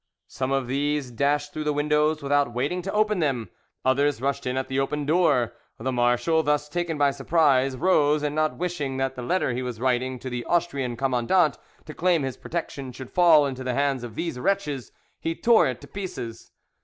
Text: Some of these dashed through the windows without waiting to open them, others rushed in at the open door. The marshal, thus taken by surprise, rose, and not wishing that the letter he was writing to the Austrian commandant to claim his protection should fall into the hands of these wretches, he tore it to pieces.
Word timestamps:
Some 0.25 0.51
of 0.51 0.65
these 0.65 1.11
dashed 1.11 1.53
through 1.53 1.65
the 1.65 1.73
windows 1.73 2.23
without 2.23 2.55
waiting 2.55 2.81
to 2.81 2.91
open 2.91 3.19
them, 3.19 3.51
others 3.85 4.19
rushed 4.19 4.47
in 4.47 4.57
at 4.57 4.67
the 4.67 4.79
open 4.79 5.05
door. 5.05 5.53
The 5.77 5.91
marshal, 5.91 6.41
thus 6.41 6.67
taken 6.67 6.97
by 6.97 7.11
surprise, 7.11 7.77
rose, 7.77 8.23
and 8.23 8.33
not 8.33 8.57
wishing 8.57 8.97
that 8.97 9.13
the 9.13 9.21
letter 9.21 9.53
he 9.53 9.61
was 9.61 9.79
writing 9.79 10.17
to 10.17 10.29
the 10.31 10.43
Austrian 10.45 10.97
commandant 10.97 11.59
to 11.85 11.93
claim 11.93 12.23
his 12.23 12.35
protection 12.35 12.91
should 12.91 13.11
fall 13.11 13.45
into 13.45 13.63
the 13.63 13.75
hands 13.75 14.03
of 14.03 14.15
these 14.15 14.39
wretches, 14.39 14.91
he 15.19 15.35
tore 15.35 15.67
it 15.67 15.79
to 15.81 15.87
pieces. 15.87 16.51